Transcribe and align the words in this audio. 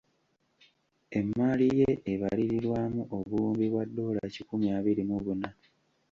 Emmaali 1.19 1.65
ye 1.79 1.89
ebalirirwamu 2.13 3.01
obuwumbi 3.17 3.65
bwa 3.71 3.83
ddoola 3.89 4.23
kikumi 4.33 4.67
abiri 4.77 5.03
mu 5.09 5.17
buna. 5.25 5.49